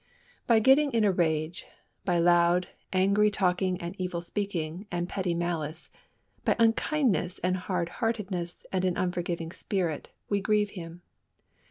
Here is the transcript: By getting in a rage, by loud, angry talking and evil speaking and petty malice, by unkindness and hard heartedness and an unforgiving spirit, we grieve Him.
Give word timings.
By 0.47 0.57
getting 0.59 0.89
in 0.93 1.03
a 1.03 1.11
rage, 1.11 1.67
by 2.05 2.17
loud, 2.17 2.67
angry 2.91 3.29
talking 3.29 3.79
and 3.79 3.95
evil 4.01 4.19
speaking 4.19 4.87
and 4.91 5.07
petty 5.07 5.35
malice, 5.35 5.91
by 6.43 6.55
unkindness 6.57 7.37
and 7.43 7.55
hard 7.55 7.87
heartedness 8.01 8.65
and 8.71 8.83
an 8.83 8.97
unforgiving 8.97 9.51
spirit, 9.51 10.09
we 10.27 10.41
grieve 10.41 10.71
Him. 10.71 11.03